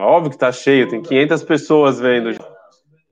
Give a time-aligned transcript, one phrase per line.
[0.00, 2.30] Óbvio que está cheio, tem 500 pessoas vendo,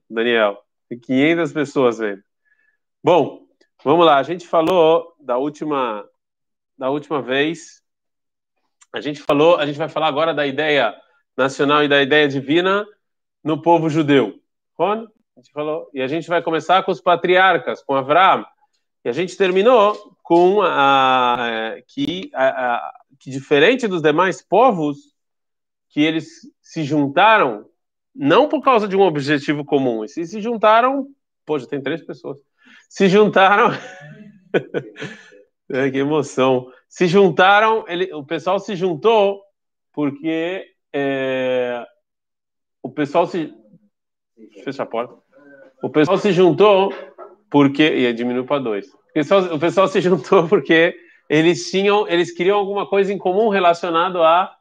[0.09, 0.63] Daniel.
[0.89, 2.23] Tem 500 pessoas vendo.
[3.03, 3.45] Bom,
[3.83, 4.19] vamos lá.
[4.19, 6.09] A gente falou da última,
[6.79, 7.83] da última vez.
[8.93, 10.95] A gente falou, a gente vai falar agora da ideia
[11.37, 12.87] nacional e da ideia divina
[13.43, 14.41] no povo judeu.
[14.79, 15.09] Ron?
[15.37, 15.91] A gente falou.
[15.93, 18.47] E a gente vai começar com os patriarcas, com Abraão.
[19.05, 25.16] E a gente terminou com a, que, a, a, que diferente dos demais povos,
[25.97, 27.65] que eles se juntaram
[28.15, 31.07] não por causa de um objetivo comum, e se juntaram,
[31.47, 32.39] poxa, tem três pessoas,
[32.87, 33.71] se juntaram,
[35.73, 39.41] é, que emoção, se juntaram, ele, o pessoal se juntou
[39.91, 41.83] porque é,
[42.83, 43.55] o pessoal se,
[44.63, 45.15] fecha a porta,
[45.83, 46.93] o pessoal se juntou
[47.51, 50.95] porque, e diminuiu para dois, o pessoal, o pessoal se juntou porque
[51.27, 54.55] eles tinham, eles queriam alguma coisa em comum relacionado a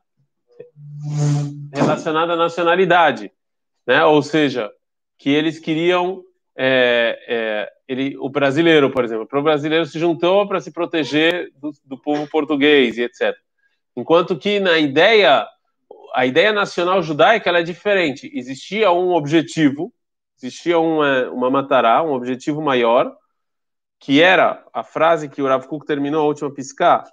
[1.74, 3.32] relacionado à nacionalidade
[3.86, 4.04] né?
[4.06, 4.72] Ou seja,
[5.18, 6.24] que eles queriam
[6.58, 11.72] é, é, ele, o brasileiro, por exemplo, o brasileiro se juntou para se proteger do,
[11.84, 13.36] do, povo português e etc.
[13.96, 15.46] Enquanto que na ideia,
[16.14, 18.32] a ideia nacional judaica ela é diferente.
[18.34, 19.94] Existia um objetivo,
[20.38, 23.14] existia uma, uma matará, um objetivo maior,
[24.00, 27.06] que era a frase que o Rav Kuk terminou a última piscar.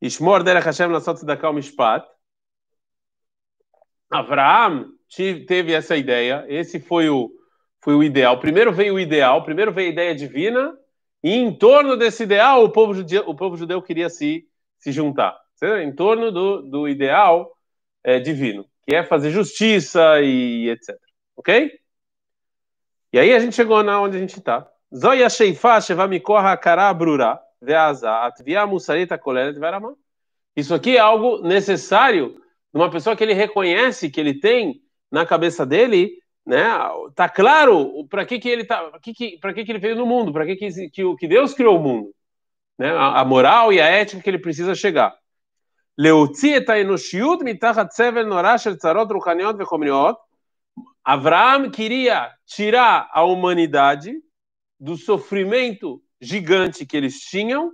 [0.00, 2.04] Ishmor derech Hashem lasot tzedakah mishpat,
[4.10, 4.86] Abraão
[5.46, 7.30] teve essa ideia, esse foi o,
[7.80, 8.38] foi o ideal.
[8.40, 10.76] Primeiro veio o ideal, primeiro veio a ideia divina,
[11.22, 14.46] e em torno desse ideal o povo judeu, o povo judeu queria se,
[14.78, 15.38] se juntar.
[15.82, 17.52] Em torno do, do ideal
[18.02, 20.96] é, divino, que é fazer justiça e etc.
[21.36, 21.70] Ok?
[23.12, 24.66] E aí a gente chegou na onde a gente está.
[24.94, 29.95] Zoya Sheifa Sheva Mikoha Kara Brura Veaza Atvia Musarita Kolenet Verama.
[30.55, 32.41] Isso aqui é algo necessário
[32.73, 36.11] numa pessoa que ele reconhece que ele tem na cabeça dele,
[36.45, 36.63] né?
[37.15, 39.95] Tá claro para que que ele tá, para que que, para que que ele veio
[39.95, 42.13] no mundo, para que que, que que Deus criou o mundo,
[42.77, 42.91] né?
[42.91, 45.13] A, a, moral e a ética que ele precisa chegar.
[45.97, 50.15] להוציא את האנושיות מתחת סבל נורא של צרות רוחניות וחומריות.
[51.07, 54.11] Abraão queria tirar a humanidade
[54.79, 57.72] do sofrimento gigante que eles tinham,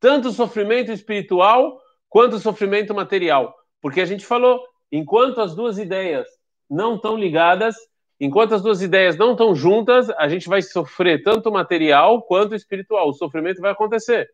[0.00, 3.54] tanto sofrimento espiritual quanto sofrimento material.
[3.80, 6.26] Porque a gente falou, enquanto as duas ideias
[6.68, 7.76] não estão ligadas,
[8.20, 13.08] enquanto as duas ideias não estão juntas, a gente vai sofrer tanto material quanto espiritual.
[13.08, 14.28] O sofrimento vai acontecer.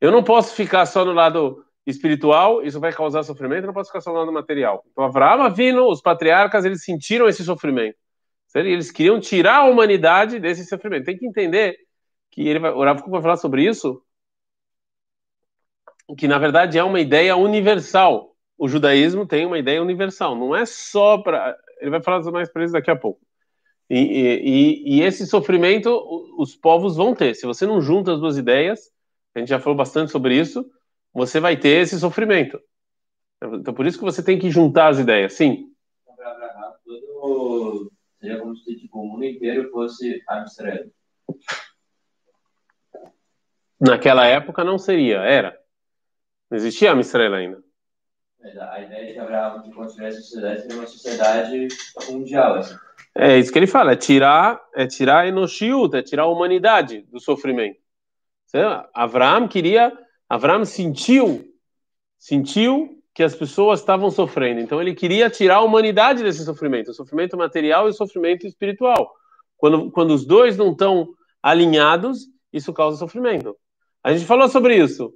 [0.00, 3.90] Eu não posso ficar só no lado espiritual, isso vai causar sofrimento, eu não posso
[3.90, 4.82] ficar só no lado material.
[4.90, 7.96] Então, Abraão vindo, os patriarcas, eles sentiram esse sofrimento.
[8.54, 11.04] Eles queriam tirar a humanidade desse sofrimento.
[11.04, 11.76] Tem que entender
[12.34, 14.02] que ele vai, o vai falar sobre isso,
[16.18, 20.64] que na verdade é uma ideia universal o judaísmo tem uma ideia universal, não é
[20.64, 21.56] só para.
[21.80, 23.20] Ele vai falar mais para isso daqui a pouco.
[23.90, 25.90] E, e, e, esse sofrimento
[26.38, 27.34] os povos vão ter.
[27.34, 28.90] Se você não junta as duas ideias,
[29.34, 30.64] a gente já falou bastante sobre isso,
[31.12, 32.58] você vai ter esse sofrimento.
[33.42, 35.66] Então, por isso que você tem que juntar as ideias, sim.
[37.20, 37.92] Todo...
[38.18, 40.88] Seria como se o mundo inteiro fosse Amsterdã.
[43.80, 45.58] Naquela época não seria, era.
[46.50, 47.62] Não existia Amsterdã ainda.
[48.70, 51.68] A ideia de Abraão de construir a sociedade seria uma sociedade
[52.10, 52.56] mundial.
[52.56, 52.76] Assim.
[53.16, 57.02] É isso que ele fala, é tirar, é tirar a enoshiut, é tirar a humanidade
[57.10, 57.78] do sofrimento.
[58.92, 59.92] Abraão queria,
[60.28, 61.44] Abraão sentiu,
[62.18, 66.94] sentiu que as pessoas estavam sofrendo, então ele queria tirar a humanidade desse sofrimento, o
[66.94, 69.12] sofrimento material e o sofrimento espiritual.
[69.56, 71.08] Quando, quando os dois não estão
[71.42, 73.56] alinhados, isso causa sofrimento.
[74.04, 75.12] A gente falou sobre isso.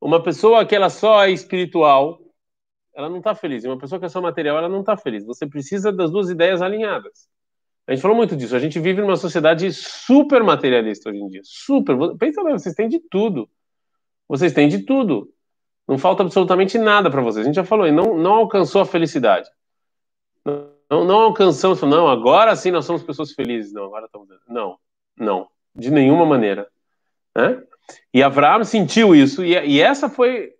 [0.00, 2.18] Uma pessoa que ela só é espiritual,
[2.92, 3.64] ela não está feliz.
[3.64, 5.24] E uma pessoa que é só material, ela não está feliz.
[5.24, 7.28] Você precisa das duas ideias alinhadas.
[7.86, 8.56] A gente falou muito disso.
[8.56, 11.40] A gente vive numa sociedade super materialista hoje em dia.
[11.44, 11.96] Super.
[12.18, 13.48] Pensa bem, vocês têm de tudo.
[14.28, 15.32] Vocês têm de tudo.
[15.86, 17.44] Não falta absolutamente nada para vocês.
[17.44, 19.48] A gente já falou, e não, não alcançou a felicidade.
[20.44, 23.72] Não, não alcançamos, não, agora sim nós somos pessoas felizes.
[23.72, 24.28] Não, agora estamos.
[24.48, 24.78] Não,
[25.16, 26.68] não, de nenhuma maneira.
[27.34, 27.62] Né?
[28.12, 30.56] E Abraão sentiu isso, e, e essa foi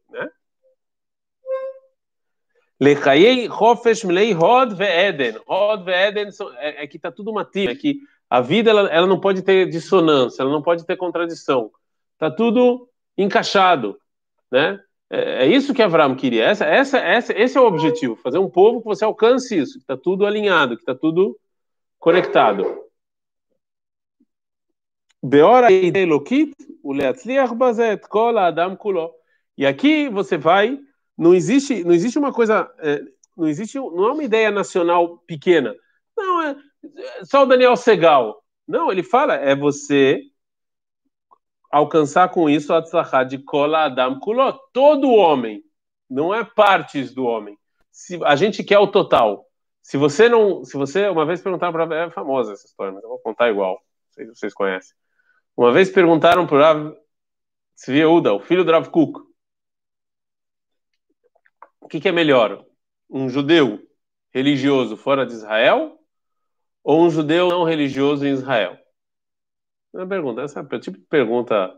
[2.79, 5.41] Lechayei Hofesh Mlei Hod Ve'eden.
[5.47, 6.29] Hod Ve'eden
[6.59, 9.69] é, é que está tudo matinho, é que a vida ela, ela não pode ter
[9.69, 11.71] dissonância, ela não pode ter contradição.
[12.13, 13.99] Está tudo encaixado,
[14.51, 14.81] né?
[15.09, 16.45] É, é, isso que Abraão queria.
[16.45, 19.85] Essa, essa, essa, esse é o objetivo, fazer um povo que você alcance isso, que
[19.85, 21.39] está tudo alinhado, que está tudo
[21.99, 22.86] conectado.
[26.83, 26.93] O
[28.39, 28.79] Adam.
[29.59, 30.79] E aqui você vai
[31.17, 32.71] não existe, não existe uma coisa.
[33.37, 35.75] Não existe, não é uma ideia nacional pequena.
[36.17, 36.57] Não, é
[37.25, 38.43] só o Daniel Segal.
[38.67, 40.21] Não, ele fala, é você
[41.71, 45.63] alcançar com isso a tzlachá de kola adam kulot, todo homem,
[46.09, 47.59] não é partes do homem.
[47.91, 49.47] Se, a gente quer o total.
[49.83, 53.09] Se você não, se você uma vez perguntaram para é famosa essa história, mas eu
[53.09, 54.97] vou contar igual, não sei se vocês conhecem.
[55.57, 56.97] Uma vez perguntaram para o Rav
[57.75, 59.21] Tzvi o filho do Rav Kuk,
[61.81, 62.65] o que, que é melhor,
[63.09, 63.81] um judeu
[64.35, 65.99] religioso fora de Israel
[66.83, 68.77] ou um judeu não religioso em Israel?
[69.95, 71.73] É uma pergunta, essa é tipo de pergunta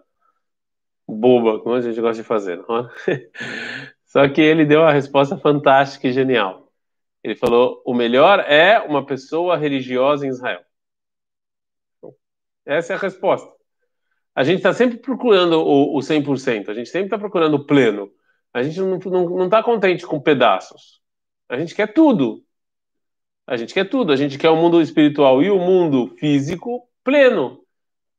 [1.06, 2.58] boba, como a gente gosta de fazer.
[2.58, 3.30] É?
[4.06, 6.72] Só que ele deu uma resposta fantástica e genial.
[7.22, 10.64] Ele falou: o melhor é uma pessoa religiosa em Israel.
[12.66, 13.57] Essa é a resposta.
[14.38, 18.08] A gente está sempre procurando o, o 100%, a gente sempre está procurando o pleno.
[18.54, 18.94] A gente não
[19.46, 21.00] está tá contente com pedaços.
[21.48, 22.44] A gente quer tudo.
[23.44, 24.12] A gente quer tudo.
[24.12, 27.58] A gente quer o mundo espiritual e o mundo físico pleno.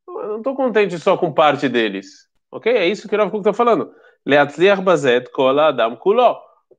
[0.05, 2.27] Eu não estou contente só com parte deles.
[2.51, 2.69] Ok?
[2.69, 3.89] É isso que o Rav está falando.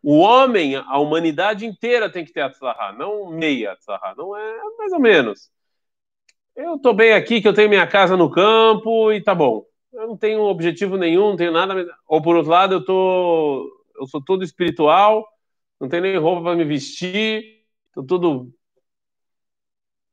[0.03, 4.15] O homem, a humanidade inteira tem que ter atzlahá, não meia atzlahá.
[4.19, 5.51] Não é mais ou menos.
[6.55, 9.65] Eu estou bem aqui, que eu tenho minha casa no campo e tá bom.
[9.93, 11.75] Eu não tenho objetivo nenhum, não tenho nada.
[12.07, 15.27] Ou por outro lado, eu tô, eu sou todo espiritual,
[15.81, 17.65] não tenho nem roupa para me vestir,
[17.95, 18.53] tô todo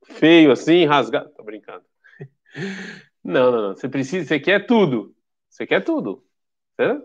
[0.04, 1.30] feio assim, rasgado.
[1.36, 1.86] Tô brincando.
[3.24, 3.76] Não, não, não.
[3.76, 5.14] Você precisa, você quer tudo.
[5.50, 6.24] Você quer tudo.
[6.78, 7.04] Certo?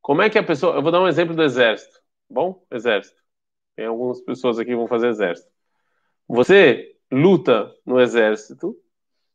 [0.00, 0.76] Como é que a pessoa.
[0.76, 2.00] Eu vou dar um exemplo do exército.
[2.30, 2.64] Bom?
[2.70, 3.20] Exército.
[3.76, 5.50] Tem algumas pessoas aqui que vão fazer exército.
[6.26, 8.74] Você luta no exército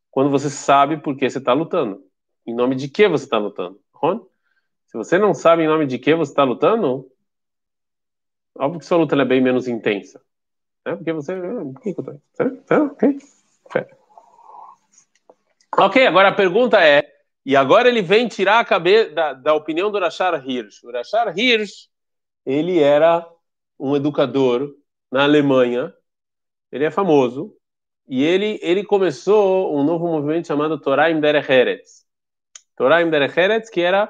[0.09, 2.03] quando você sabe por que você está lutando.
[2.45, 3.79] Em nome de que você está lutando?
[3.93, 4.25] Ron?
[4.87, 7.07] Se você não sabe em nome de que você está lutando,
[8.55, 10.19] óbvio que sua luta é bem menos intensa.
[10.85, 10.95] Né?
[10.95, 11.35] Porque você.
[11.35, 12.19] Por que, eu tô...
[12.33, 12.71] Certo?
[12.71, 13.19] Ok.
[15.77, 17.03] Ok, agora a pergunta é.
[17.45, 20.83] E agora ele vem tirar a cabeça da, da opinião do Rashar Hirsch.
[20.83, 21.89] O Rashar Hirsch,
[22.45, 23.25] ele era
[23.79, 24.73] um educador
[25.11, 25.93] na Alemanha,
[26.71, 27.55] ele é famoso,
[28.07, 32.05] e ele, ele começou um novo movimento chamado Torah im Derech Eretz.
[32.75, 34.09] Torah im Derech Eretz, que era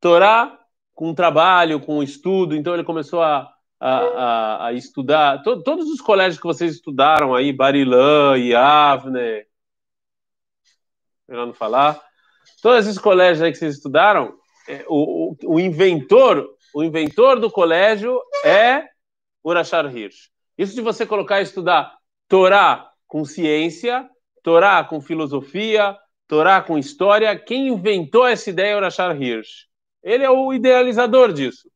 [0.00, 0.58] Torá
[0.94, 2.56] com trabalho, com estudo.
[2.56, 3.48] Então ele começou a,
[3.78, 5.42] a, a, a estudar.
[5.42, 9.46] To, todos os colégios que vocês estudaram aí, Barilã, Yavne,
[11.28, 12.00] melhor não falar,
[12.60, 14.34] todos esses colégios aí que vocês estudaram,
[14.68, 18.88] é, o, o, o inventor, o inventor do colégio é
[19.44, 20.30] Urashar Hirsch.
[20.58, 21.96] Isso de você colocar e estudar
[22.28, 24.08] Torá com ciência,
[24.40, 25.98] Torá com filosofia,
[26.28, 27.36] Torá com história.
[27.36, 29.66] Quem inventou essa ideia é o Rashar Hirsch.
[30.00, 31.68] Ele é o idealizador disso.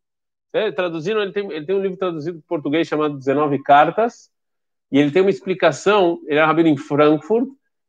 [0.52, 4.30] É, traduzindo, ele tem, ele tem um livro traduzido em português chamado 19 Cartas,
[4.92, 7.48] e ele tem uma explicação, ele é rabino em Frankfurt,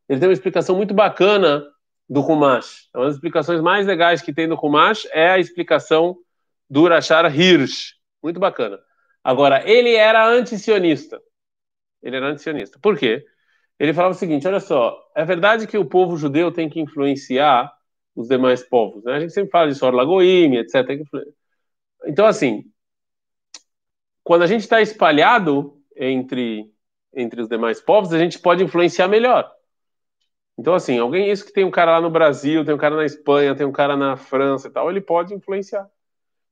[0.10, 1.64] ele tem uma explicação muito bacana
[2.10, 2.90] do Humash.
[2.96, 6.18] É uma das explicações mais legais que tem do Humash é a explicação
[6.68, 7.94] do Rashar Hirsch.
[8.24, 8.80] Muito bacana.
[9.24, 11.22] Agora, ele era antisionista.
[12.02, 12.80] Ele era antisionista.
[12.82, 13.24] Por quê?
[13.80, 17.72] Ele falava o seguinte: olha só, é verdade que o povo judeu tem que influenciar
[18.16, 19.14] os demais povos, né?
[19.14, 20.86] A gente sempre fala de Sor Lagoim, etc.
[22.06, 22.64] Então, assim,
[24.24, 26.72] quando a gente está espalhado entre,
[27.14, 29.52] entre os demais povos, a gente pode influenciar melhor.
[30.58, 33.06] Então, assim, alguém, isso que tem um cara lá no Brasil, tem um cara na
[33.06, 35.86] Espanha, tem um cara na França e tal, ele pode influenciar.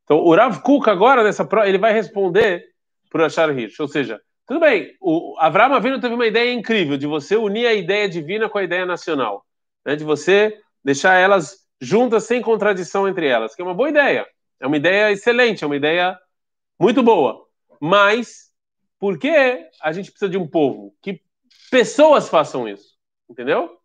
[0.03, 2.65] Então, o Rav Kuk agora, nessa ele vai responder
[3.09, 6.97] para o Achar Hirsch, ou seja, tudo bem, o Avraham Avinu teve uma ideia incrível
[6.97, 9.45] de você unir a ideia divina com a ideia nacional,
[9.85, 9.95] né?
[9.95, 14.27] de você deixar elas juntas sem contradição entre elas, que é uma boa ideia,
[14.59, 16.17] é uma ideia excelente, é uma ideia
[16.79, 17.47] muito boa.
[17.79, 18.51] Mas
[18.99, 20.95] por que a gente precisa de um povo?
[21.01, 21.21] Que
[21.69, 22.97] pessoas façam isso,
[23.29, 23.77] entendeu?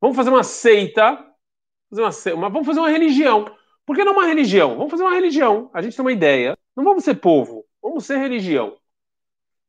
[0.00, 1.16] Vamos fazer uma seita,
[1.90, 3.52] fazer uma, seita, vamos fazer uma religião.
[3.84, 4.76] Por que não uma religião?
[4.76, 5.70] Vamos fazer uma religião.
[5.72, 6.56] A gente tem uma ideia.
[6.76, 8.76] Não vamos ser povo, vamos ser religião.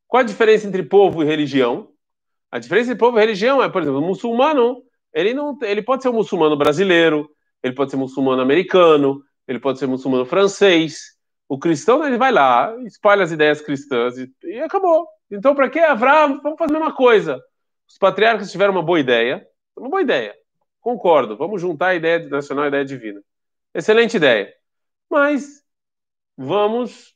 [0.09, 1.91] Qual a diferença entre povo e religião?
[2.51, 4.81] A diferença entre povo e religião é, por exemplo, o muçulmano,
[5.13, 7.29] ele não, ele pode ser um muçulmano brasileiro,
[7.61, 11.15] ele pode ser muçulmano americano, ele pode ser muçulmano francês.
[11.47, 15.07] O cristão, ele vai lá, espalha as ideias cristãs e, e acabou.
[15.29, 16.41] Então, para que Avraham?
[16.41, 17.39] Vamos fazer a mesma coisa.
[17.87, 19.45] Os patriarcas tiveram uma boa ideia,
[19.77, 20.35] uma boa ideia.
[20.81, 23.21] Concordo, vamos juntar a ideia nacional e a ideia divina.
[23.75, 24.51] Excelente ideia.
[25.07, 25.63] Mas
[26.35, 27.15] vamos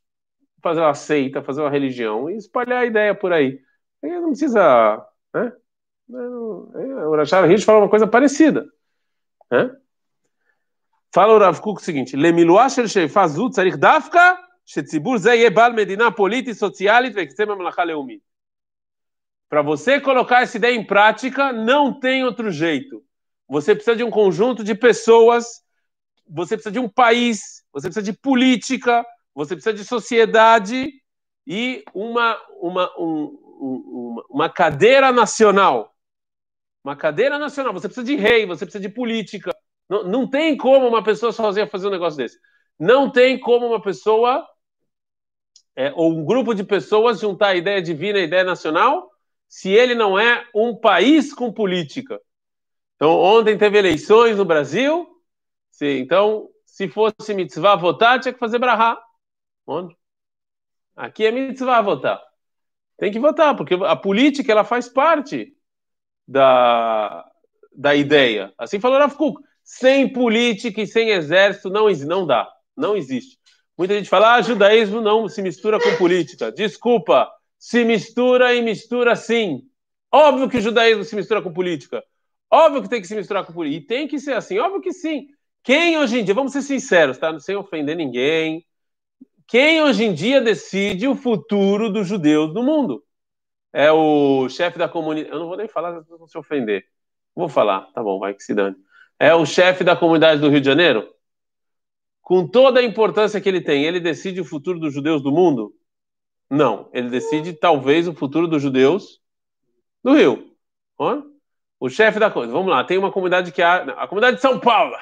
[0.63, 3.59] fazer uma seita, fazer uma religião e espalhar a ideia por aí.
[4.01, 5.05] Aí não precisa.
[5.33, 5.51] Né?
[6.09, 8.65] O Rachar Hirsch fala uma coisa parecida.
[9.51, 9.69] Né?
[11.13, 15.31] Fala o Rav Kuk o seguinte: Lemiluasher Shefazu Tzarik Dafka Shetzibur Ze
[15.75, 17.45] Medina Politi Socialit Vexem
[17.85, 18.23] Leumi.
[19.49, 23.03] Para você colocar essa ideia em prática, não tem outro jeito.
[23.47, 25.61] Você precisa de um conjunto de pessoas,
[26.27, 30.91] você precisa de um país, você precisa de política, você precisa de sociedade
[31.45, 35.93] e uma, uma, um, uma cadeira nacional.
[36.83, 37.73] Uma cadeira nacional.
[37.73, 39.55] Você precisa de rei, você precisa de política.
[39.89, 42.37] Não, não tem como uma pessoa sozinha fazer um negócio desse.
[42.79, 44.47] Não tem como uma pessoa
[45.75, 49.09] é, ou um grupo de pessoas juntar a ideia divina e a ideia nacional
[49.47, 52.19] se ele não é um país com política.
[52.95, 55.07] Então, ontem teve eleições no Brasil.
[55.69, 58.99] Sim, então, se fosse mitzvah votar, tinha que fazer brahá.
[59.65, 59.95] Onde?
[60.95, 62.21] Aqui é mitzvah votar.
[62.97, 65.55] Tem que votar, porque a política ela faz parte
[66.27, 67.25] da,
[67.75, 68.53] da ideia.
[68.57, 69.41] Assim falou Rav Kuk.
[69.63, 72.51] Sem política e sem exército não, não dá.
[72.75, 73.37] Não existe.
[73.77, 76.51] Muita gente fala, ah, judaísmo não se mistura com política.
[76.51, 79.61] Desculpa, se mistura e mistura sim.
[80.11, 82.03] Óbvio que o judaísmo se mistura com política.
[82.51, 83.83] Óbvio que tem que se misturar com política.
[83.83, 85.27] E tem que ser assim, óbvio que sim.
[85.63, 87.39] Quem hoje em dia, vamos ser sinceros, tá?
[87.39, 88.63] Sem ofender ninguém.
[89.47, 93.03] Quem hoje em dia decide o futuro dos judeus no mundo?
[93.71, 95.33] É o chefe da comunidade.
[95.33, 96.85] Eu não vou nem falar, vão se ofender.
[97.35, 98.75] Vou falar, tá bom, vai que se dane.
[99.19, 101.13] É o chefe da comunidade do Rio de Janeiro?
[102.23, 105.75] com toda a importância que ele tem, ele decide o futuro dos judeus do mundo?
[106.49, 109.21] Não, ele decide talvez o futuro dos judeus
[110.01, 110.55] do Rio.
[111.79, 114.57] O chefe da coisa, vamos lá, tem uma comunidade que a, a comunidade de São
[114.57, 114.95] Paulo.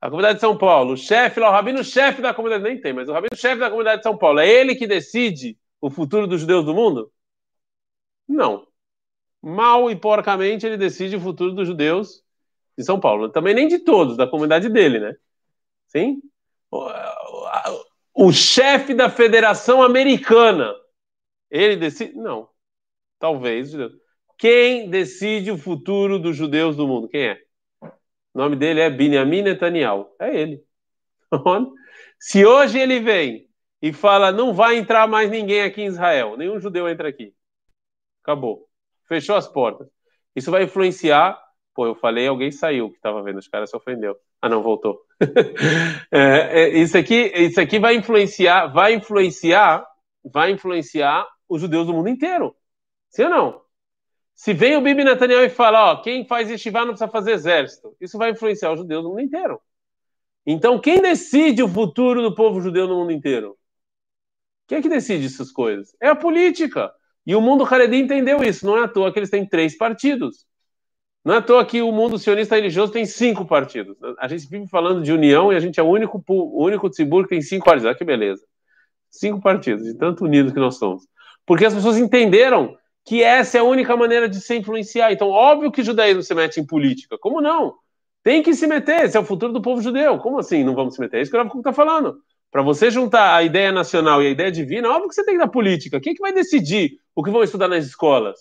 [0.00, 2.92] A comunidade de São Paulo, o chefe lá, o rabino chefe da comunidade, nem tem,
[2.92, 6.26] mas o rabino chefe da comunidade de São Paulo, é ele que decide o futuro
[6.26, 7.10] dos judeus do mundo?
[8.28, 8.66] Não.
[9.40, 12.22] Mal e porcamente ele decide o futuro dos judeus
[12.78, 13.28] de São Paulo.
[13.28, 15.14] Também nem de todos, da comunidade dele, né?
[15.88, 16.22] Sim?
[16.70, 16.88] O,
[18.14, 20.72] o chefe da Federação Americana,
[21.50, 22.14] ele decide?
[22.14, 22.48] Não.
[23.18, 23.72] Talvez.
[24.38, 27.08] Quem decide o futuro dos judeus do mundo?
[27.08, 27.40] Quem é?
[28.34, 30.08] O nome dele é Benjamin Netanyahu.
[30.20, 30.62] É ele.
[32.18, 33.48] Se hoje ele vem
[33.80, 37.34] e fala, não vai entrar mais ninguém aqui em Israel, nenhum judeu entra aqui.
[38.22, 38.68] Acabou.
[39.08, 39.88] Fechou as portas.
[40.34, 41.38] Isso vai influenciar.
[41.74, 44.16] Pô, eu falei, alguém saiu que estava vendo, os caras se ofendeu.
[44.40, 45.00] Ah, não, voltou.
[46.12, 49.86] é, é, isso aqui, isso aqui vai influenciar, vai influenciar,
[50.24, 52.54] vai influenciar os judeus do mundo inteiro.
[53.10, 53.61] Sim ou não?
[54.42, 57.94] Se vem o Bibi Netanyahu e fala, ó, quem faz yeshiva não precisa fazer exército,
[58.00, 59.60] isso vai influenciar os judeus do mundo inteiro.
[60.44, 63.56] Então, quem decide o futuro do povo judeu no mundo inteiro?
[64.66, 65.94] Quem é que decide essas coisas?
[66.02, 66.92] É a política.
[67.24, 68.66] E o mundo Haredi entendeu isso.
[68.66, 70.44] Não é à toa que eles têm três partidos.
[71.24, 73.96] Não é à toa que o mundo sionista religioso tem cinco partidos.
[74.18, 77.22] A gente vive falando de união e a gente é o único, o único tzibur
[77.22, 77.86] que tem cinco partidos.
[77.86, 78.44] Olha que beleza.
[79.08, 81.06] Cinco partidos, de tanto unidos que nós somos.
[81.46, 85.12] Porque as pessoas entenderam que essa é a única maneira de se influenciar.
[85.12, 87.18] Então, óbvio que o judaísmo se mete em política.
[87.18, 87.74] Como não?
[88.22, 89.04] Tem que se meter.
[89.04, 90.18] Esse é o futuro do povo judeu.
[90.18, 91.18] Como assim não vamos se meter?
[91.18, 92.18] É isso que o Rav está falando.
[92.50, 95.40] Para você juntar a ideia nacional e a ideia divina, óbvio que você tem que
[95.40, 96.00] dar política.
[96.00, 98.38] Quem é que vai decidir o que vão estudar nas escolas?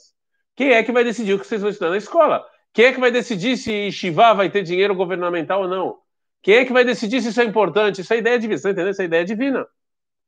[0.55, 2.45] Quem é que vai decidir o que vocês vão estudar na escola?
[2.73, 5.97] Quem é que vai decidir se Shiva vai ter dinheiro governamental ou não?
[6.41, 8.01] Quem é que vai decidir se isso é importante?
[8.01, 8.91] Isso é ideia divina, você tá entendendo?
[8.91, 9.67] Isso é ideia divina.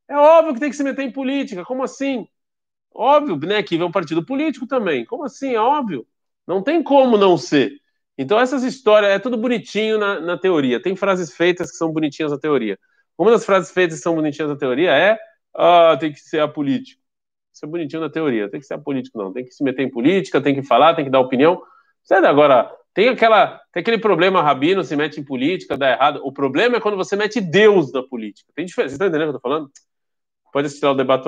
[0.07, 1.65] É óbvio que tem que se meter em política.
[1.65, 2.27] Como assim?
[2.93, 3.63] Óbvio, né?
[3.63, 5.05] Que é um partido político também.
[5.05, 5.53] Como assim?
[5.55, 6.05] É óbvio.
[6.47, 7.71] Não tem como não ser.
[8.17, 10.81] Então, essas histórias, é tudo bonitinho na, na teoria.
[10.81, 12.77] Tem frases feitas que são bonitinhas na teoria.
[13.17, 15.17] Uma das frases feitas que são bonitinhas na teoria é:
[15.55, 17.01] ah, tem que ser apolítico.
[17.53, 18.49] Isso é bonitinho na teoria.
[18.49, 19.33] Tem que ser apolítico, não.
[19.33, 21.61] Tem que se meter em política, tem que falar, tem que dar opinião.
[22.03, 22.25] Certo?
[22.25, 26.21] Agora, tem, aquela, tem aquele problema, rabino se mete em política, dá errado.
[26.23, 28.51] O problema é quando você mete Deus na política.
[28.55, 28.91] Tem diferença.
[28.91, 29.71] Você está entendendo o que eu estou falando?
[30.51, 31.27] Pode assistir o debate.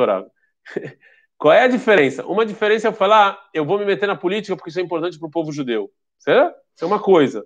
[1.38, 2.26] Qual é a diferença?
[2.26, 5.20] Uma diferença é eu falar, eu vou me meter na política porque isso é importante
[5.20, 5.92] para o povo judeu.
[6.18, 6.56] Certo?
[6.74, 7.46] Isso é uma coisa.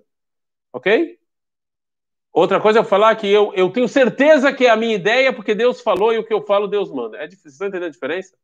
[0.72, 1.18] Ok?
[2.32, 5.32] Outra coisa é eu falar que eu, eu tenho certeza que é a minha ideia
[5.32, 7.16] porque Deus falou e o que eu falo, Deus manda.
[7.16, 7.42] É difícil.
[7.42, 8.36] Vocês estão entendendo a diferença?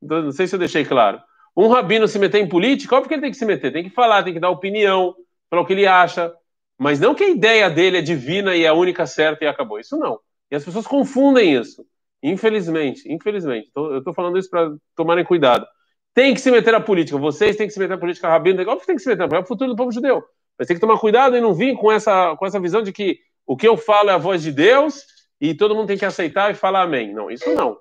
[0.00, 1.20] Não sei se eu deixei claro.
[1.56, 3.90] Um rabino se meter em política, óbvio que ele tem que se meter, tem que
[3.90, 5.14] falar, tem que dar opinião,
[5.50, 6.32] falar o que ele acha,
[6.78, 9.80] mas não que a ideia dele é divina e é a única certa e acabou.
[9.80, 10.20] Isso não.
[10.50, 11.84] E as pessoas confundem isso.
[12.22, 13.68] Infelizmente, infelizmente.
[13.70, 15.66] Então, eu estou falando isso para tomarem cuidado.
[16.12, 17.16] Tem que se meter na política.
[17.16, 18.60] Vocês têm que se meter na política, rabino.
[18.62, 19.44] Óbvio que tem que se meter na política.
[19.44, 20.24] É o futuro do povo judeu.
[20.58, 23.20] Mas tem que tomar cuidado e não vir com essa, com essa visão de que
[23.46, 25.04] o que eu falo é a voz de Deus
[25.40, 27.14] e todo mundo tem que aceitar e falar amém.
[27.14, 27.78] Não, isso não.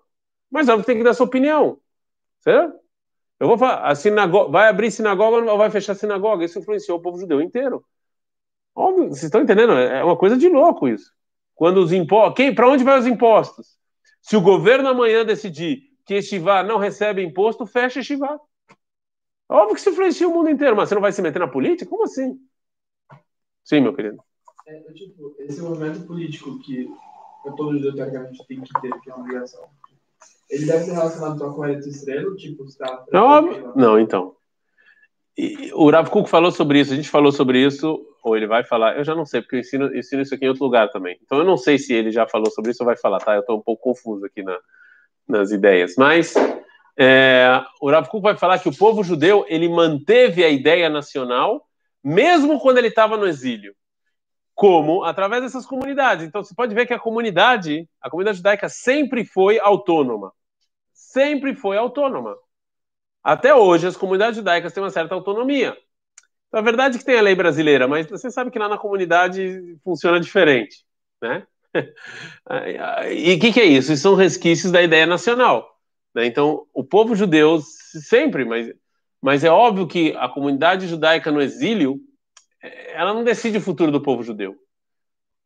[0.52, 1.80] Mas óbvio que tem que dar sua opinião.
[2.42, 2.76] Certo?
[3.40, 6.46] Eu vou falar, a sinagoga, vai abrir sinagoga ou vai fechar sinagoga?
[6.46, 7.84] Isso influenciou o povo judeu inteiro.
[8.76, 9.74] Óbvio, vocês estão entendendo?
[9.74, 11.12] É uma coisa de louco isso.
[11.56, 12.54] Quando os impostos.
[12.54, 13.78] Para onde vai os impostos?
[14.28, 18.38] Se o governo amanhã decidir que Estivá não recebe imposto, fecha Estivá.
[19.48, 21.90] Óbvio que isso influencia o mundo inteiro, mas você não vai se meter na política?
[21.90, 22.38] Como assim?
[23.64, 24.18] Sim, meu querido.
[24.68, 26.90] É, tipo, esse movimento político que
[27.56, 29.64] todo judeu teoricamente tem que ter, que é uma obrigação.
[30.50, 33.06] Ele deve ser relacionado só com a estrela, tipo, está.
[33.10, 34.36] Não, não, então.
[35.38, 38.64] E, o Rav Kuk falou sobre isso, a gente falou sobre isso, ou ele vai
[38.64, 41.18] falar, eu já não sei, porque eu ensino, ensino isso aqui em outro lugar também.
[41.24, 43.34] Então eu não sei se ele já falou sobre isso ou vai falar, tá?
[43.34, 44.60] Eu estou um pouco confuso aqui na,
[45.28, 45.96] nas ideias.
[45.98, 46.34] Mas
[47.00, 51.66] é, o Rav Kuk vai falar que o povo judeu ele manteve a ideia nacional
[52.04, 53.74] mesmo quando ele estava no exílio.
[54.54, 55.04] Como?
[55.04, 56.26] Através dessas comunidades.
[56.26, 60.34] Então você pode ver que a comunidade, a comunidade judaica sempre foi autônoma.
[60.92, 62.36] Sempre foi autônoma.
[63.24, 65.78] Até hoje as comunidades judaicas têm uma certa autonomia.
[66.48, 68.78] Então, a verdade é que tem a lei brasileira, mas você sabe que lá na
[68.78, 70.86] comunidade funciona diferente,
[71.22, 71.46] né?
[73.12, 73.92] E o que, que, é isso?
[73.92, 75.78] Isso são resquícios da ideia nacional.
[76.16, 76.26] Né?
[76.26, 78.74] Então, o povo judeu sempre, mas,
[79.22, 82.00] mas é óbvio que a comunidade judaica no exílio,
[82.94, 84.56] ela não decide o futuro do povo judeu.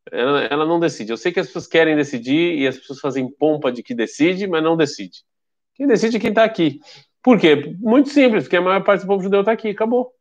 [0.10, 1.12] Ela, ela não decide.
[1.12, 4.48] Eu sei que as pessoas querem decidir e as pessoas fazem pompa de que decide,
[4.48, 5.24] mas não decide.
[5.76, 6.80] Quem decide é quem está aqui.
[7.22, 7.76] Por quê?
[7.80, 10.14] Muito simples, porque a maior parte do povo judeu está aqui, acabou.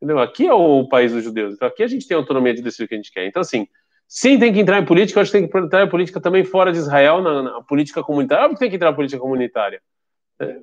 [0.00, 0.20] Entendeu?
[0.20, 1.54] Aqui é o país dos judeus.
[1.54, 3.26] Então aqui a gente tem autonomia de decidir o que a gente quer.
[3.26, 3.66] Então, assim,
[4.06, 6.44] sim, tem que entrar em política, eu acho que tem que entrar em política também
[6.44, 8.44] fora de Israel, na, na política comunitária.
[8.44, 9.82] Óbvio que tem que entrar na política comunitária.
[10.40, 10.56] É.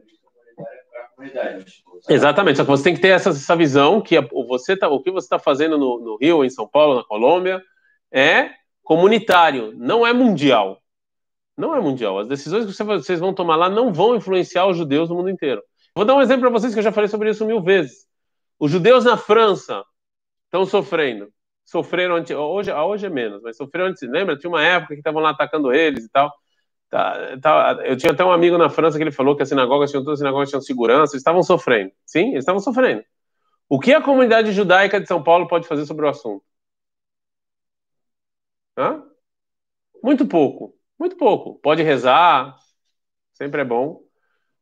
[2.09, 5.11] Exatamente, só que você tem que ter essa, essa visão que você tá, o que
[5.11, 7.61] você está fazendo no, no Rio, em São Paulo, na Colômbia,
[8.11, 8.51] é
[8.83, 10.81] comunitário, não é mundial.
[11.57, 12.19] Não é mundial.
[12.19, 15.63] As decisões que vocês vão tomar lá não vão influenciar os judeus no mundo inteiro.
[15.95, 18.05] Vou dar um exemplo para vocês que eu já falei sobre isso mil vezes.
[18.59, 19.83] Os judeus na França
[20.45, 21.31] estão sofrendo.
[21.65, 24.01] Sofreram antes, hoje, hoje é menos, mas sofreram antes.
[24.03, 24.37] Lembra?
[24.37, 26.31] Tinha uma época que estavam lá atacando eles e tal.
[26.89, 29.89] Tá, tá, eu tinha até um amigo na França que ele falou que as sinagogas
[29.89, 31.91] tinham todas as sinagogas tinham segurança, eles estavam sofrendo.
[32.05, 33.03] Sim, eles estavam sofrendo.
[33.69, 36.43] O que a comunidade judaica de São Paulo pode fazer sobre o assunto?
[38.77, 39.03] Hã?
[40.03, 40.75] Muito pouco.
[40.99, 41.55] Muito pouco.
[41.61, 42.55] Pode rezar,
[43.33, 44.03] sempre é bom.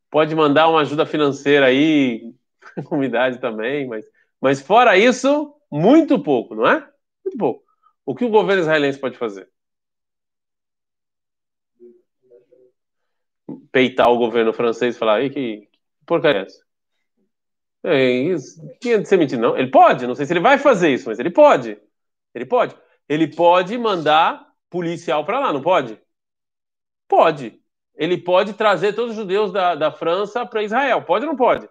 [0.09, 2.33] Pode mandar uma ajuda financeira aí,
[2.85, 4.05] comunidade também, mas,
[4.41, 6.79] mas fora isso, muito pouco, não é?
[7.25, 7.63] Muito pouco.
[8.05, 9.49] O que o governo israelense pode fazer?
[13.71, 15.69] Peitar o governo francês e falar, aí que,
[16.05, 16.63] porcaria é essa?
[17.83, 18.61] É isso.
[18.79, 19.57] Que antissemita, não?
[19.57, 21.77] Ele pode, não sei se ele vai fazer isso, mas ele pode.
[22.33, 22.75] Ele pode.
[23.09, 25.99] Ele pode mandar policial para lá, não pode?
[27.07, 27.61] Pode.
[27.95, 31.03] Ele pode trazer todos os judeus da, da França para Israel.
[31.03, 31.67] Pode ou não pode?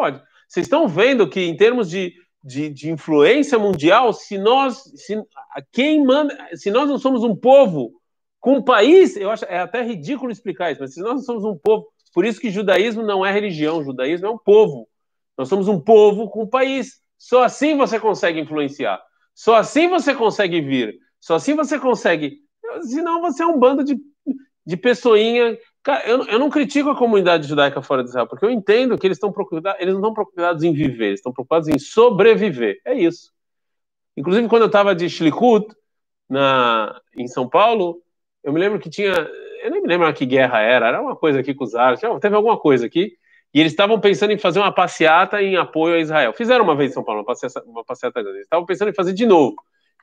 [0.00, 0.22] Pode.
[0.48, 4.82] Vocês estão vendo que, em termos de, de, de influência mundial, se nós.
[4.96, 5.22] Se,
[5.70, 6.34] quem manda.
[6.54, 7.92] Se nós não somos um povo
[8.40, 11.44] com um país, eu acho é até ridículo explicar isso, mas se nós não somos
[11.44, 11.86] um povo.
[12.14, 14.88] Por isso que judaísmo não é religião, judaísmo é um povo.
[15.36, 17.02] Nós somos um povo com um país.
[17.18, 19.02] Só assim você consegue influenciar.
[19.34, 20.96] Só assim você consegue vir.
[21.20, 22.38] Só assim você consegue.
[22.84, 24.00] Senão você é um bando de
[24.64, 25.58] de pessoinha.
[25.82, 29.06] Cara, eu, eu não critico a comunidade judaica fora de Israel, porque eu entendo que
[29.06, 32.80] eles estão preocupados, eles não estão preocupados em viver, eles estão preocupados em sobreviver.
[32.84, 33.32] É isso.
[34.16, 35.74] Inclusive, quando eu estava de Shlikut,
[36.28, 38.00] na, em São Paulo,
[38.44, 39.12] eu me lembro que tinha.
[39.62, 42.36] Eu nem me lembro que guerra era, era uma coisa aqui com os árabes, teve
[42.36, 43.12] alguma coisa aqui,
[43.52, 46.32] e eles estavam pensando em fazer uma passeata em apoio a Israel.
[46.32, 48.38] Fizeram uma vez em São Paulo, uma passeata, uma passeata grande.
[48.38, 49.56] Eles estavam pensando em fazer de novo.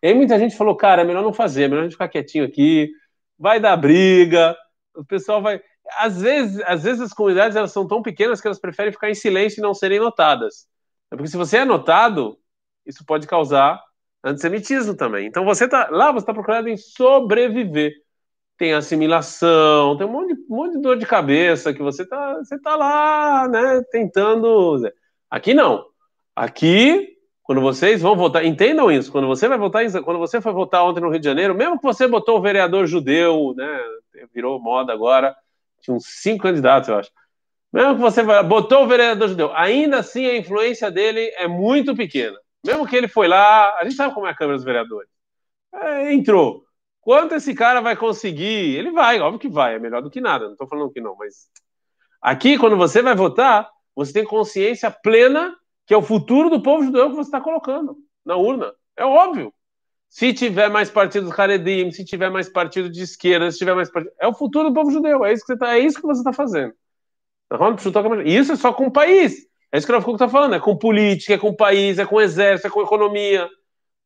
[0.04, 2.10] E aí muita gente falou, cara, é melhor não fazer, é melhor a gente ficar
[2.10, 2.92] quietinho aqui,
[3.40, 4.56] vai dar briga,
[4.97, 5.62] o pessoal vai.
[5.99, 9.15] Às vezes, às vezes as comunidades elas são tão pequenas que elas preferem ficar em
[9.15, 10.67] silêncio e não serem notadas.
[11.12, 12.38] É porque se você é notado,
[12.86, 13.81] isso pode causar
[14.23, 15.27] antissemitismo também.
[15.27, 17.93] Então você tá lá, você está procurando em sobreviver.
[18.57, 22.33] Tem assimilação, tem um monte, de, um monte de dor de cabeça que você tá,
[22.38, 24.81] você tá lá, né, tentando.
[25.29, 25.86] Aqui não.
[26.36, 30.83] Aqui quando vocês vão votar, entendam isso, quando você vai votar, quando você foi votar
[30.83, 33.79] ontem no Rio de Janeiro, mesmo que você botou o vereador judeu, né,
[34.34, 35.36] virou moda agora,
[35.82, 37.12] tinha uns cinco candidatos, eu acho.
[37.71, 42.38] Mesmo que você botou o vereador judeu, ainda assim a influência dele é muito pequena.
[42.65, 45.10] Mesmo que ele foi lá, a gente sabe como é a Câmara dos Vereadores.
[45.73, 46.63] É, entrou.
[47.01, 48.75] Quanto esse cara vai conseguir?
[48.75, 51.15] Ele vai, óbvio que vai, é melhor do que nada, não estou falando que não,
[51.15, 51.49] mas
[52.21, 56.84] aqui, quando você vai votar, você tem consciência plena que é o futuro do povo
[56.84, 58.73] judeu que você está colocando na urna.
[58.97, 59.53] É óbvio.
[60.10, 64.13] Se tiver mais partidos Haredim, se tiver mais partido de esquerda, se tiver mais partido.
[64.20, 65.26] É o futuro do povo judeu.
[65.26, 66.74] É isso que você está é tá fazendo.
[68.26, 69.48] Isso é só com o país.
[69.72, 70.56] É isso que o está falando.
[70.56, 73.48] É com política, é com o país, é com o exército, é com economia.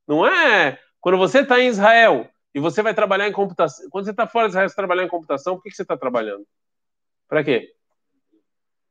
[0.07, 0.79] Não é.
[0.99, 3.89] Quando você está em Israel, e você vai trabalhar em computação.
[3.89, 5.97] Quando você está fora de Israel, você trabalhar em computação, por que, que você está
[5.97, 6.45] trabalhando?
[7.27, 7.73] Para quê?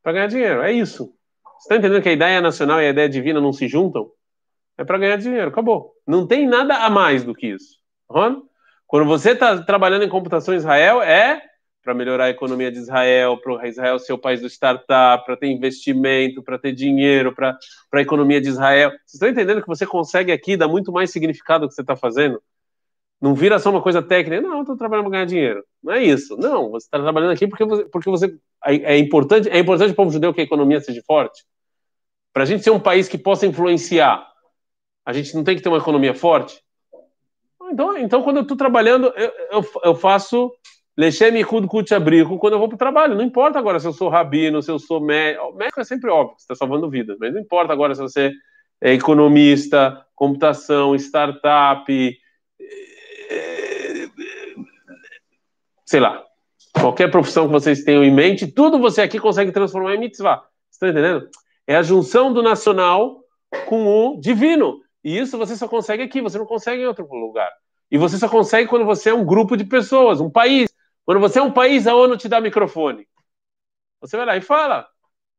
[0.02, 0.62] Para ganhar dinheiro.
[0.62, 1.14] É isso.
[1.58, 4.10] Você está entendendo que a ideia nacional e a ideia divina não se juntam?
[4.78, 5.94] É para ganhar dinheiro, acabou.
[6.10, 7.78] Não tem nada a mais do que isso.
[8.10, 8.42] Uhum?
[8.86, 11.40] Quando você está trabalhando em computação em Israel, é
[11.82, 15.46] para melhorar a economia de Israel, para Israel ser o país do startup, para ter
[15.46, 17.56] investimento, para ter dinheiro, para
[17.92, 18.90] a economia de Israel.
[18.90, 21.96] Vocês estão entendendo que você consegue aqui dar muito mais significado ao que você está
[21.96, 22.42] fazendo?
[23.20, 24.42] Não vira só uma coisa técnica.
[24.42, 25.64] Não, estou trabalhando para ganhar dinheiro.
[25.82, 26.36] Não é isso.
[26.36, 29.48] Não, você está trabalhando aqui porque você, porque você é, é importante.
[29.48, 31.44] É importante para o povo judeu que a economia seja forte.
[32.32, 34.29] Para a gente ser um país que possa influenciar,
[35.10, 36.60] a gente não tem que ter uma economia forte.
[37.72, 40.52] Então, então quando eu estou trabalhando, eu, eu, eu faço
[40.96, 43.16] Lechem Ikud Kutchabrico quando eu vou para o trabalho.
[43.16, 45.52] Não importa agora se eu sou rabino, se eu sou médico.
[45.54, 48.32] Médico é sempre óbvio, você está salvando vidas, mas não importa agora se você
[48.80, 52.18] é economista, computação, startup,
[55.84, 56.24] sei lá,
[56.80, 60.44] qualquer profissão que vocês tenham em mente, tudo você aqui consegue transformar em mitzvah.
[60.70, 61.28] Estão entendendo?
[61.66, 63.20] É a junção do nacional
[63.66, 64.80] com o divino.
[65.02, 67.50] E isso você só consegue aqui, você não consegue em outro lugar.
[67.90, 70.68] E você só consegue quando você é um grupo de pessoas, um país.
[71.04, 73.08] Quando você é um país, a ONU te dá microfone.
[74.00, 74.86] Você vai lá e fala.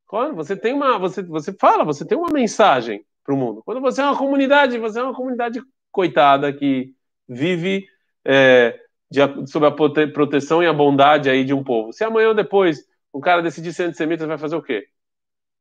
[0.06, 3.62] Quando você tem uma, você, você fala, você tem uma mensagem para o mundo.
[3.63, 6.93] Quando você é uma comunidade, você é uma comunidade coitada que
[7.28, 7.88] vive
[8.26, 8.78] é,
[9.10, 11.93] de, sob a proteção e a bondade aí de um povo.
[11.93, 14.88] Se amanhã ou depois um cara decidir ser antissemita, vai fazer o quê?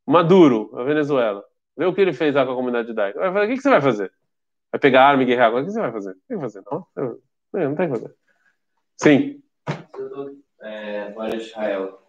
[0.06, 1.44] Maduro, a Venezuela.
[1.76, 3.18] Vê o que ele fez lá com a comunidade judaica.
[3.18, 4.12] Vai fazer, o que, que você vai fazer?
[4.72, 5.62] Vai pegar arma e guerrear agora?
[5.62, 6.10] O que você vai fazer?
[6.10, 6.86] Não tem que fazer, não.
[7.52, 8.14] Não, tem que fazer.
[8.96, 9.42] Sim.
[9.98, 12.02] Eu estou é, fora de Israel.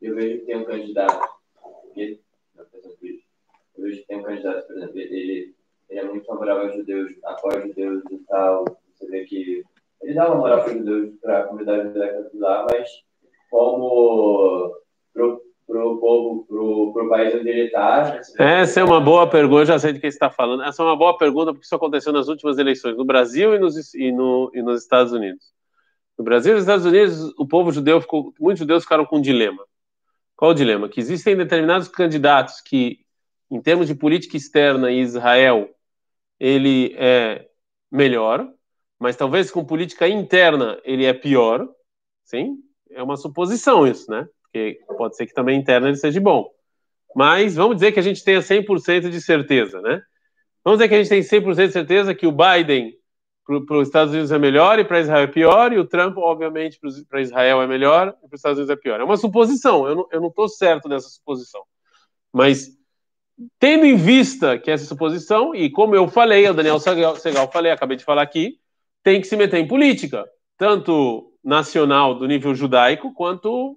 [0.00, 1.28] Eu vejo que tem um candidato.
[1.94, 2.20] Que,
[3.76, 5.54] eu vejo que tem um candidato, por exemplo, ele,
[5.88, 8.64] ele é muito favorável aos judeus, apoia os judeus e tal.
[8.94, 9.64] Você vê que
[10.02, 12.88] ele dá uma moral para os judeus, para a comunidade judaica lá, mas
[13.50, 14.76] como
[15.12, 18.20] pro, pro povo, pro, pro país onde ele está.
[18.38, 20.64] Essa é uma boa pergunta, eu já sei de quem está falando.
[20.64, 23.94] Essa é uma boa pergunta, porque isso aconteceu nas últimas eleições, no Brasil e nos,
[23.94, 25.44] e no, e nos Estados Unidos.
[26.18, 29.22] No Brasil e nos Estados Unidos, o povo judeu ficou, muitos judeus ficaram com um
[29.22, 29.64] dilema.
[30.36, 30.88] Qual o dilema?
[30.88, 32.98] Que existem determinados candidatos que,
[33.48, 35.70] em termos de política externa em Israel,
[36.38, 37.46] ele é
[37.92, 38.48] melhor,
[38.98, 41.68] mas talvez com política interna ele é pior,
[42.24, 42.56] sim?
[42.90, 44.26] É uma suposição isso, né?
[44.52, 46.50] Porque pode ser que também interna ele seja bom.
[47.14, 50.02] Mas vamos dizer que a gente tenha 100% de certeza, né?
[50.64, 52.94] Vamos dizer que a gente tem 100% de certeza que o Biden
[53.66, 56.78] para os Estados Unidos é melhor e para Israel é pior, e o Trump, obviamente,
[57.08, 59.00] para Israel é melhor e para os Estados Unidos é pior.
[59.00, 61.62] É uma suposição, eu não estou certo dessa suposição.
[62.32, 62.68] Mas,
[63.58, 67.72] tendo em vista que essa suposição, e como eu falei, o Daniel Segal, Segal falei,
[67.72, 68.60] acabei de falar aqui,
[69.02, 70.24] tem que se meter em política,
[70.56, 73.76] tanto nacional, do nível judaico, quanto,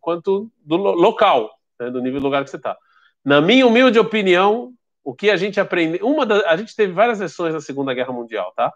[0.00, 2.76] quanto do local, né, do nível do lugar que você está.
[3.24, 4.72] Na minha humilde opinião,
[5.04, 8.12] o que a gente aprende, uma da, a gente teve várias lições na Segunda Guerra
[8.12, 8.72] Mundial, tá?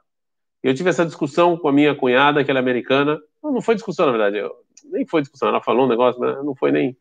[0.63, 3.21] Eu tive essa discussão com a minha cunhada, que ela é americana.
[3.43, 4.39] Não, não foi discussão, na verdade.
[4.39, 4.53] Eu,
[4.91, 5.49] nem foi discussão.
[5.49, 6.97] Ela falou um negócio, mas não foi nem.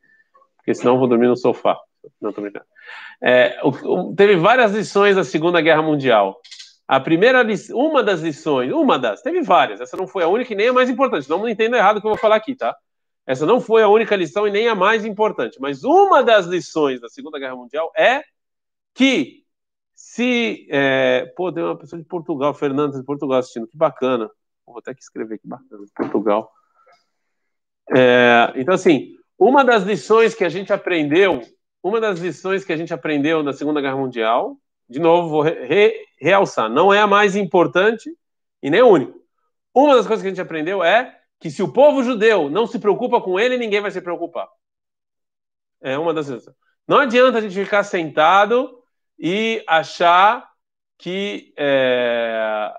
[0.57, 1.79] Porque senão eu vou dormir no sofá.
[2.21, 2.65] Não, tô brincando.
[3.21, 6.39] É, o, o, teve várias lições da Segunda Guerra Mundial.
[6.87, 10.53] A primeira lição, uma das lições, uma das, teve várias, essa não foi a única
[10.53, 12.53] e nem a mais importante, não me entenda errado o que eu vou falar aqui,
[12.53, 12.75] tá?
[13.25, 17.01] Essa não foi a única lição e nem a mais importante, mas uma das lições
[17.01, 18.23] da Segunda Guerra Mundial é
[18.93, 19.43] que
[19.93, 20.67] se.
[20.69, 24.29] É, pô, tem uma pessoa de Portugal, Fernandes de Portugal assistindo, que bacana.
[24.65, 26.51] Vou até que escrever que bacana, Portugal.
[27.95, 31.41] É, então, assim, uma das lições que a gente aprendeu,
[31.83, 34.57] uma das lições que a gente aprendeu na Segunda Guerra Mundial
[34.87, 38.09] de novo, vou re, realçar, não é a mais importante
[38.61, 39.13] e nem a única.
[39.73, 42.79] Uma das coisas que a gente aprendeu é que se o povo judeu não se
[42.79, 44.47] preocupa com ele, ninguém vai se preocupar.
[45.81, 46.53] É uma das coisas.
[46.87, 48.79] Não adianta a gente ficar sentado
[49.19, 50.47] e achar
[50.97, 52.71] que, é,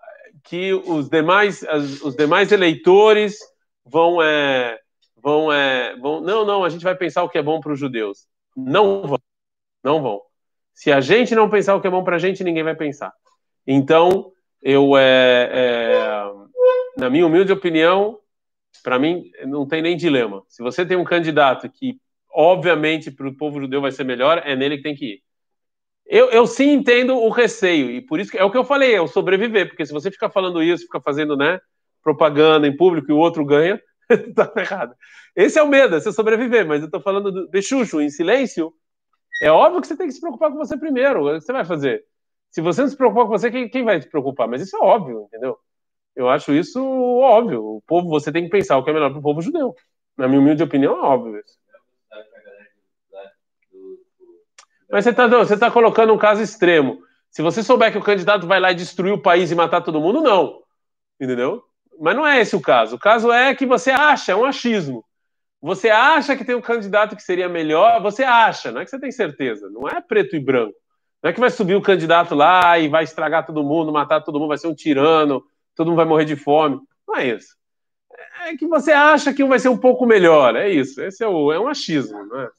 [0.45, 1.65] que os, demais,
[2.03, 3.39] os demais eleitores
[3.85, 4.79] vão, é,
[5.17, 6.21] vão, é, vão.
[6.21, 8.27] Não, não, a gente vai pensar o que é bom para os judeus.
[8.57, 9.21] Não vão.
[9.83, 10.23] Não vão.
[10.75, 13.13] Se a gente não pensar o que é bom para a gente, ninguém vai pensar.
[13.67, 16.01] Então, eu, é, é,
[16.97, 18.19] na minha humilde opinião,
[18.83, 20.43] para mim, não tem nem dilema.
[20.49, 21.99] Se você tem um candidato que,
[22.33, 25.23] obviamente, para o povo judeu vai ser melhor, é nele que tem que ir.
[26.07, 28.95] Eu, eu sim entendo o receio, e por isso que é o que eu falei,
[28.95, 31.59] é o sobreviver, porque se você ficar falando isso, ficar fazendo né,
[32.03, 33.81] propaganda em público e o outro ganha,
[34.35, 34.95] tá errado.
[35.35, 38.73] Esse é o medo, é você sobreviver, mas eu estou falando de bechucho, em silêncio,
[39.43, 41.27] é óbvio que você tem que se preocupar com você primeiro.
[41.27, 42.05] O que você vai fazer?
[42.51, 44.49] Se você não se preocupar com você, quem, quem vai se preocupar?
[44.49, 45.59] Mas isso é óbvio, entendeu?
[46.17, 46.83] Eu acho isso
[47.21, 47.63] óbvio.
[47.63, 49.75] O povo, você tem que pensar o que é melhor para o povo judeu.
[50.17, 51.59] Na minha humilde opinião, é óbvio isso.
[54.91, 57.03] Mas você está você tá colocando um caso extremo.
[57.31, 60.01] Se você souber que o candidato vai lá e destruir o país e matar todo
[60.01, 60.63] mundo, não.
[61.21, 61.63] Entendeu?
[62.01, 62.97] Mas não é esse o caso.
[62.97, 65.05] O caso é que você acha, é um achismo.
[65.61, 69.01] Você acha que tem um candidato que seria melhor, você acha, não é que você
[69.01, 69.69] tem certeza.
[69.69, 70.75] Não é preto e branco.
[71.23, 74.39] Não é que vai subir o candidato lá e vai estragar todo mundo, matar todo
[74.39, 75.43] mundo, vai ser um tirano,
[75.77, 76.81] todo mundo vai morrer de fome.
[77.07, 77.55] Não é isso.
[78.45, 80.57] É que você acha que um vai ser um pouco melhor.
[80.57, 81.01] É isso.
[81.03, 82.25] Esse é, o, é um achismo.
[82.25, 82.51] Não é?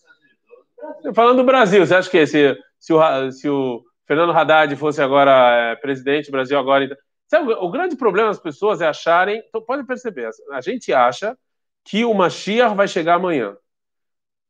[1.14, 5.32] Falando do Brasil, você acha que se, se, o, se o Fernando Haddad fosse agora
[5.72, 6.86] é, presidente, o Brasil agora.
[6.86, 9.44] Então, sabe, o grande problema das pessoas é acharem.
[9.48, 11.38] Então, pode perceber, a gente acha
[11.84, 13.58] que o Mashiach vai chegar amanhã.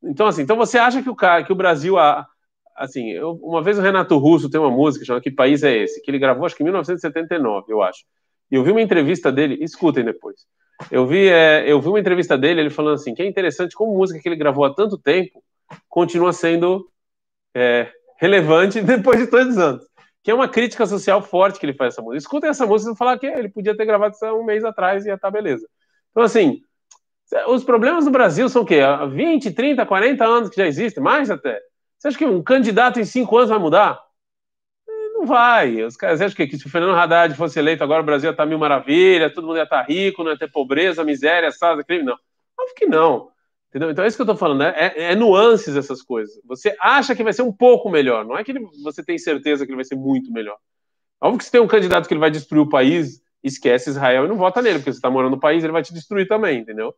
[0.04, 1.96] Então, assim, então você acha que o, cara, que o Brasil.
[2.76, 6.02] Assim, eu, uma vez o Renato Russo tem uma música chamada Que País é Esse?
[6.02, 8.06] Que ele gravou, acho que em 1979, eu acho.
[8.50, 10.46] Eu vi uma entrevista dele, escutem depois.
[10.92, 13.98] Eu vi, é, eu vi uma entrevista dele, ele falando assim, que é interessante como
[13.98, 15.44] música que ele gravou há tanto tempo
[15.90, 16.90] continua sendo
[17.54, 19.84] é, relevante depois de todos os anos.
[20.24, 22.18] Que é uma crítica social forte que ele faz essa música.
[22.18, 25.10] Escutem essa música e falar que ele podia ter gravado isso um mês atrás e
[25.10, 25.68] ia estar tá beleza.
[26.12, 26.62] Então, assim,
[27.48, 28.80] os problemas do Brasil são o quê?
[29.12, 31.60] 20, 30, 40 anos que já existem, mais até.
[31.98, 34.00] Você acha que um candidato em cinco anos vai mudar?
[35.18, 35.82] Não vai.
[35.84, 38.32] Os caras acham que, que se o Fernando Haddad fosse eleito agora, o Brasil ia
[38.32, 41.50] estar tá mil maravilhas, todo mundo ia estar tá rico, não ia ter pobreza, miséria,
[41.50, 42.04] assada, crime.
[42.04, 42.14] Não.
[42.60, 43.32] Óbvio que não.
[43.70, 43.90] Entendeu?
[43.90, 44.74] Então é isso que eu estou falando, né?
[44.78, 46.40] É, é, nuances essas coisas.
[46.46, 49.66] Você acha que vai ser um pouco melhor, não é que ele, você tem certeza
[49.66, 50.58] que ele vai ser muito melhor.
[51.20, 54.28] Óbvio que se tem um candidato que ele vai destruir o país, esquece Israel e
[54.28, 56.94] não vota nele, porque você está morando no país, ele vai te destruir também, entendeu?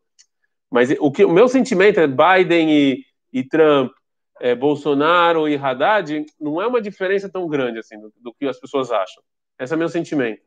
[0.70, 3.92] Mas o, que, o meu sentimento é Biden e, e Trump,
[4.40, 8.60] é, Bolsonaro e Haddad, não é uma diferença tão grande assim do, do que as
[8.60, 9.22] pessoas acham.
[9.60, 10.42] Esse é o meu sentimento.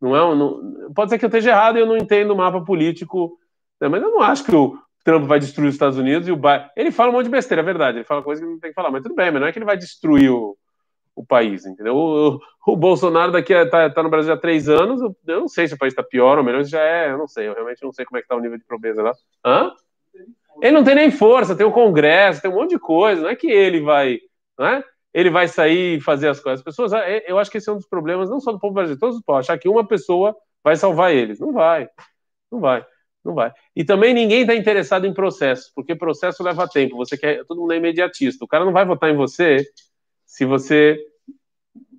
[0.00, 2.60] Não é, não, pode ser que eu esteja errado e eu não entendo o mapa
[2.62, 3.38] político,
[3.80, 6.36] né, mas eu não acho que o Trump vai destruir os Estados Unidos e o
[6.36, 6.68] Biden.
[6.76, 7.98] Ele fala um monte de besteira, é verdade.
[7.98, 9.58] Ele fala coisa que não tem que falar, mas tudo bem, mas não é que
[9.58, 10.56] ele vai destruir o,
[11.14, 11.96] o país, entendeu?
[11.96, 15.74] O, o Bolsonaro daqui está tá no Brasil há três anos, eu não sei se
[15.74, 18.04] o país está pior ou melhor, já é, eu não sei, eu realmente não sei
[18.04, 19.12] como é que está o nível de pobreza lá.
[19.44, 19.72] Hã?
[20.62, 23.28] Ele não tem nem força, tem o um Congresso, tem um monte de coisa, não
[23.28, 24.18] é que ele vai,
[24.58, 24.84] não é?
[25.12, 26.60] Ele vai sair e fazer as coisas.
[26.60, 28.74] As pessoas, é, eu acho que esse é um dos problemas, não só do povo
[28.74, 31.38] brasileiro, todos os povos, achar que uma pessoa vai salvar eles.
[31.38, 31.88] Não vai,
[32.50, 32.84] não vai,
[33.24, 33.52] não vai.
[33.76, 36.96] E também ninguém está interessado em processo, porque processo leva tempo.
[36.96, 38.44] Você quer, todo mundo é imediatista.
[38.44, 39.64] O cara não vai votar em você
[40.24, 40.98] se você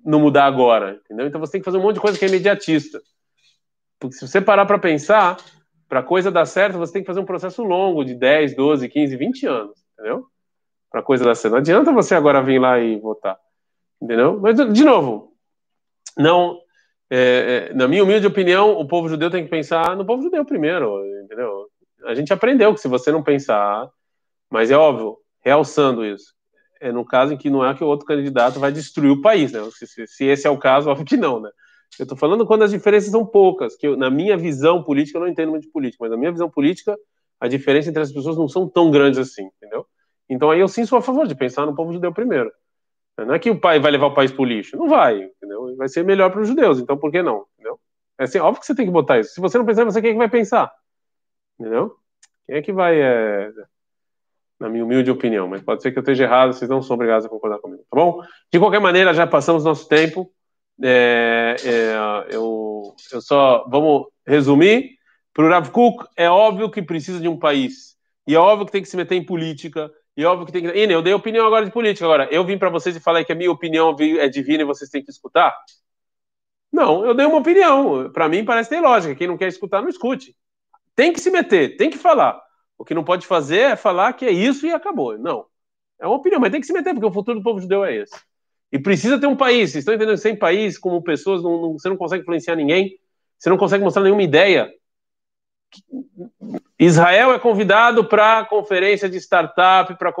[0.04, 1.26] não mudar agora, entendeu?
[1.26, 3.00] Então você tem que fazer um monte de coisa que é imediatista.
[3.98, 5.36] Porque se você parar para pensar,
[5.88, 9.16] para coisa dar certo, você tem que fazer um processo longo de 10, 12, 15,
[9.16, 10.26] 20 anos, entendeu?
[10.90, 11.52] Para coisa dar certo.
[11.52, 13.38] Não adianta você agora vir lá e votar,
[14.00, 14.38] entendeu?
[14.40, 15.32] Mas, de novo,
[16.16, 16.58] não.
[17.08, 20.44] É, é, na minha humilde opinião, o povo judeu tem que pensar no povo judeu
[20.44, 21.68] primeiro, entendeu?
[22.04, 23.88] A gente aprendeu que se você não pensar,
[24.50, 26.34] mas é óbvio, realçando isso,
[26.80, 29.52] é no caso em que não é que o outro candidato vai destruir o país,
[29.52, 29.60] né?
[29.72, 31.50] Se, se, se esse é o caso, óbvio que não, né?
[31.98, 35.22] Eu estou falando quando as diferenças são poucas, que eu, na minha visão política, eu
[35.22, 36.96] não entendo muito de política, mas na minha visão política,
[37.40, 39.86] a diferença entre as pessoas não são tão grandes assim, entendeu?
[40.28, 42.52] Então aí eu sim sou a favor de pensar no povo judeu primeiro.
[43.18, 45.74] Não é que o pai vai levar o país para o lixo, não vai, entendeu?
[45.76, 47.80] Vai ser melhor para os judeus, então por que não, entendeu?
[48.18, 49.32] É assim, óbvio que você tem que botar isso.
[49.32, 50.72] Se você não pensar você, quem é que vai pensar?
[51.58, 51.96] Entendeu?
[52.46, 53.50] Quem é que vai é
[54.58, 57.26] na minha humilde opinião, mas pode ser que eu esteja errado, vocês não são obrigados
[57.26, 58.22] a concordar comigo, tá bom?
[58.50, 60.30] De qualquer maneira, já passamos nosso tempo.
[60.82, 64.96] É, é, eu, eu só vamos resumir.
[65.32, 67.96] Para o Rav Kuk, é óbvio que precisa de um país.
[68.26, 69.90] E é óbvio que tem que se meter em política.
[70.16, 70.68] E é óbvio que tem que.
[70.68, 72.06] Ine, eu dei opinião agora de política.
[72.06, 74.88] Agora, eu vim para vocês e falei que a minha opinião é divina e vocês
[74.88, 75.54] têm que escutar?
[76.72, 78.10] Não, eu dei uma opinião.
[78.12, 79.14] Para mim parece ter lógica.
[79.14, 80.34] Quem não quer escutar, não escute.
[80.94, 82.40] Tem que se meter, tem que falar.
[82.78, 85.18] O que não pode fazer é falar que é isso e acabou.
[85.18, 85.46] Não.
[85.98, 87.94] É uma opinião, mas tem que se meter, porque o futuro do povo judeu é
[87.96, 88.16] esse.
[88.72, 89.70] E precisa ter um país.
[89.70, 90.18] Vocês estão entendendo?
[90.18, 92.98] Sem país, como pessoas, não, não, você não consegue influenciar ninguém,
[93.38, 94.72] você não consegue mostrar nenhuma ideia.
[96.78, 100.12] Israel é convidado para conferência de startup, para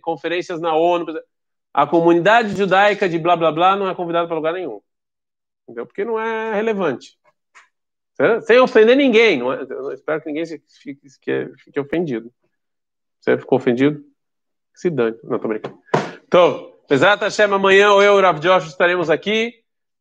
[0.00, 1.06] conferências na ONU.
[1.72, 4.80] A comunidade judaica de blá blá blá não é convidada para lugar nenhum.
[5.64, 5.86] Entendeu?
[5.86, 7.18] Porque não é relevante.
[8.42, 9.40] Sem ofender ninguém.
[9.40, 11.08] É, espero que ninguém fique,
[11.58, 12.32] fique ofendido.
[13.20, 14.04] Você ficou ofendido?
[14.74, 15.16] Se dane.
[15.24, 15.78] Não, tô brincando.
[16.26, 19.54] Então, Bezerra Hashem, amanhã eu e o Rav Josh estaremos aqui.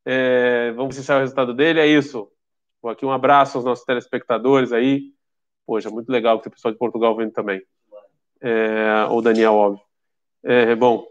[0.06, 1.80] É, vamos é o resultado dele.
[1.80, 2.30] É isso.
[2.82, 5.14] Vou aqui um abraço aos nossos telespectadores aí.
[5.66, 7.62] Poxa, muito legal que o pessoal de Portugal vendo também.
[8.42, 9.82] É, o Daniel, óbvio.
[10.44, 11.06] É, bom,